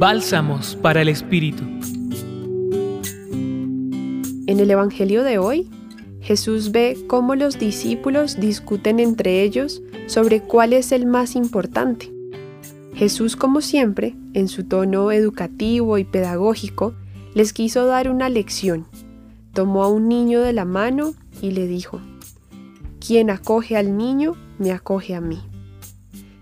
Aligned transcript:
Bálsamos 0.00 0.76
para 0.76 1.02
el 1.02 1.10
Espíritu. 1.10 1.62
En 4.46 4.58
el 4.58 4.70
Evangelio 4.70 5.22
de 5.22 5.36
hoy, 5.36 5.68
Jesús 6.22 6.72
ve 6.72 6.96
cómo 7.06 7.34
los 7.34 7.58
discípulos 7.58 8.40
discuten 8.40 8.98
entre 8.98 9.42
ellos 9.42 9.82
sobre 10.06 10.40
cuál 10.40 10.72
es 10.72 10.92
el 10.92 11.04
más 11.04 11.36
importante. 11.36 12.10
Jesús, 12.94 13.36
como 13.36 13.60
siempre, 13.60 14.16
en 14.32 14.48
su 14.48 14.64
tono 14.64 15.12
educativo 15.12 15.98
y 15.98 16.04
pedagógico, 16.04 16.94
les 17.34 17.52
quiso 17.52 17.84
dar 17.84 18.08
una 18.08 18.30
lección. 18.30 18.86
Tomó 19.52 19.84
a 19.84 19.88
un 19.88 20.08
niño 20.08 20.40
de 20.40 20.54
la 20.54 20.64
mano 20.64 21.12
y 21.42 21.50
le 21.50 21.66
dijo, 21.66 22.00
Quien 23.06 23.28
acoge 23.28 23.76
al 23.76 23.98
niño, 23.98 24.34
me 24.58 24.72
acoge 24.72 25.14
a 25.14 25.20
mí. 25.20 25.40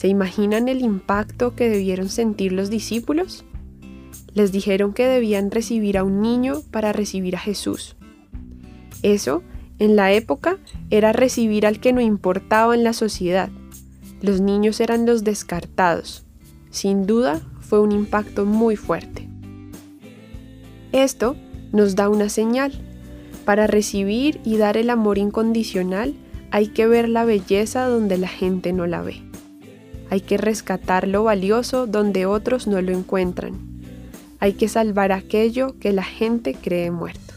¿Se 0.00 0.08
imaginan 0.08 0.68
el 0.68 0.80
impacto 0.80 1.54
que 1.54 1.68
debieron 1.68 2.08
sentir 2.08 2.52
los 2.52 2.70
discípulos? 2.70 3.44
Les 4.34 4.52
dijeron 4.52 4.92
que 4.92 5.06
debían 5.06 5.50
recibir 5.50 5.98
a 5.98 6.04
un 6.04 6.22
niño 6.22 6.62
para 6.70 6.92
recibir 6.92 7.36
a 7.36 7.40
Jesús. 7.40 7.96
Eso, 9.02 9.42
en 9.78 9.96
la 9.96 10.12
época, 10.12 10.58
era 10.90 11.12
recibir 11.12 11.66
al 11.66 11.80
que 11.80 11.92
no 11.92 12.00
importaba 12.00 12.74
en 12.74 12.84
la 12.84 12.92
sociedad. 12.92 13.50
Los 14.20 14.40
niños 14.40 14.80
eran 14.80 15.06
los 15.06 15.24
descartados. 15.24 16.24
Sin 16.70 17.06
duda, 17.06 17.40
fue 17.60 17.80
un 17.80 17.92
impacto 17.92 18.44
muy 18.44 18.76
fuerte. 18.76 19.28
Esto 20.92 21.36
nos 21.72 21.96
da 21.96 22.08
una 22.08 22.28
señal. 22.28 22.72
Para 23.44 23.66
recibir 23.66 24.40
y 24.44 24.56
dar 24.56 24.76
el 24.76 24.90
amor 24.90 25.18
incondicional 25.18 26.14
hay 26.50 26.68
que 26.68 26.86
ver 26.86 27.08
la 27.08 27.24
belleza 27.24 27.86
donde 27.86 28.18
la 28.18 28.28
gente 28.28 28.72
no 28.72 28.86
la 28.86 29.02
ve. 29.02 29.22
Hay 30.10 30.20
que 30.20 30.36
rescatar 30.36 31.06
lo 31.06 31.24
valioso 31.24 31.86
donde 31.86 32.26
otros 32.26 32.66
no 32.66 32.82
lo 32.82 32.92
encuentran. 32.92 33.69
Hay 34.40 34.54
que 34.54 34.68
salvar 34.68 35.12
aquello 35.12 35.78
que 35.78 35.92
la 35.92 36.02
gente 36.02 36.54
cree 36.54 36.90
muerto. 36.90 37.34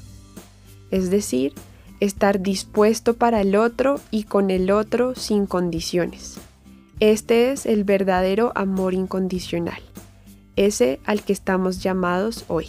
Es 0.90 1.10
decir, 1.10 1.54
estar 2.00 2.42
dispuesto 2.42 3.16
para 3.16 3.42
el 3.42 3.56
otro 3.56 4.00
y 4.10 4.24
con 4.24 4.50
el 4.50 4.72
otro 4.72 5.16
sin 5.16 5.46
condiciones. 5.46 6.38
Este 7.00 7.52
es 7.52 7.66
el 7.66 7.84
verdadero 7.84 8.52
amor 8.56 8.94
incondicional, 8.94 9.82
ese 10.56 11.00
al 11.06 11.24
que 11.24 11.34
estamos 11.34 11.84
llamados 11.84 12.46
hoy. 12.48 12.68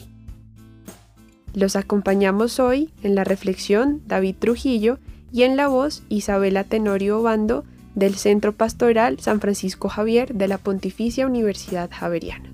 Los 1.53 1.77
acompañamos 1.77 2.59
hoy 2.59 2.91
en 3.03 3.15
la 3.15 3.23
reflexión 3.23 4.03
David 4.07 4.37
Trujillo 4.39 4.99
y 5.33 5.45
en 5.45 5.57
la 5.57 5.69
voz 5.69 6.03
Isabela 6.09 6.65
Tenorio 6.65 7.23
Bando 7.23 7.65
del 7.95 8.15
Centro 8.15 8.53
Pastoral 8.53 9.21
San 9.21 9.41
Francisco 9.41 9.89
Javier 9.89 10.35
de 10.35 10.49
la 10.49 10.59
Pontificia 10.59 11.27
Universidad 11.27 11.91
Javeriana. 11.93 12.54